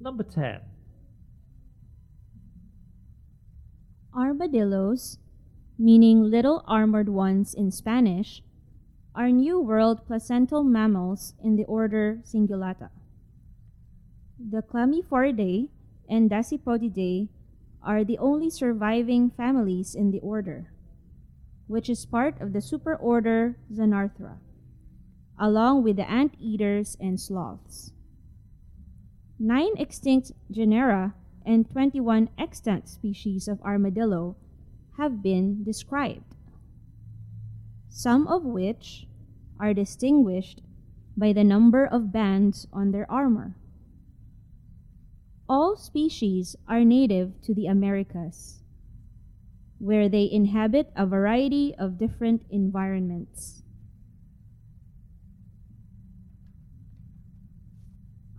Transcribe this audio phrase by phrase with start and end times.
[0.00, 0.60] Number 10.
[4.14, 5.18] Armadillos,
[5.76, 8.42] meaning little armored ones in Spanish,
[9.14, 12.90] are New World placental mammals in the order Cingulata.
[14.38, 15.68] The Chlamyphoridae
[16.08, 17.28] and Dasypodidae
[17.82, 20.70] are the only surviving families in the order,
[21.66, 24.38] which is part of the superorder Xenarthra,
[25.40, 27.92] along with the anteaters and sloths.
[29.40, 31.14] Nine extinct genera
[31.46, 34.34] and 21 extant species of armadillo
[34.96, 36.34] have been described,
[37.88, 39.06] some of which
[39.60, 40.60] are distinguished
[41.16, 43.54] by the number of bands on their armor.
[45.48, 48.62] All species are native to the Americas,
[49.78, 53.62] where they inhabit a variety of different environments.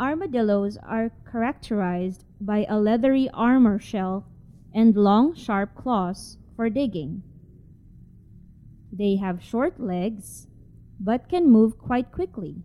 [0.00, 4.26] Armadillos are characterized by a leathery armor shell
[4.72, 7.22] and long, sharp claws for digging.
[8.92, 10.46] They have short legs
[11.00, 12.62] but can move quite quickly.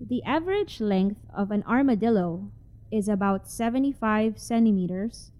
[0.00, 2.50] The average length of an armadillo
[2.90, 5.32] is about 75 centimeters,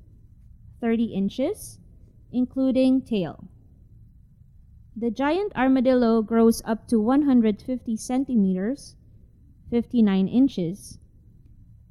[0.80, 1.78] 30 inches,
[2.32, 3.48] including tail.
[4.96, 8.96] The giant armadillo grows up to 150 centimeters,
[9.70, 10.98] 59 inches,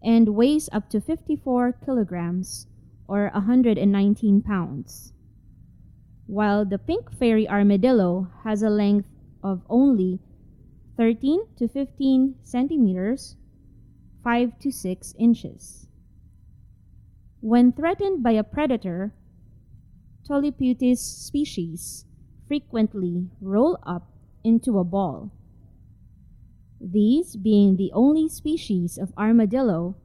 [0.02, 2.68] and weighs up to 54 kilograms,
[3.08, 5.14] or 119 pounds.
[6.28, 9.10] While the pink fairy armadillo has a length
[9.44, 10.20] of only
[10.98, 13.36] 13 to 15 centimeters,
[14.24, 15.88] 5 to 6 inches.
[17.42, 19.14] When threatened by a predator,
[20.28, 22.06] Tolypeutes species
[22.48, 24.10] frequently roll up
[24.44, 25.32] into a ball.
[26.84, 29.96] These being the only species of armadillo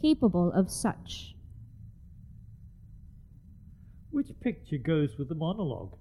[0.00, 1.34] capable of such.
[4.10, 5.96] Which picture goes with the monologue?